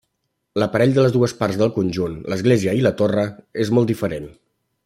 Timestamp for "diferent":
3.93-4.31